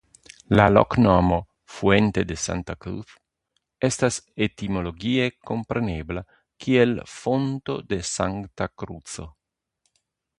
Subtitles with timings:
[0.59, 3.11] La loknomo "Fuente de Santa Cruz"
[3.89, 6.25] estas etimologie komprenebla
[6.65, 9.29] kiel Fonto de Sankta Kruco.